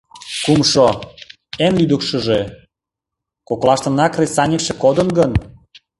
[0.45, 0.87] Кумшо,
[1.65, 2.39] эн лӱдыкшыжӧ:
[3.47, 5.31] коклаштына кресаньыкше кодын гын?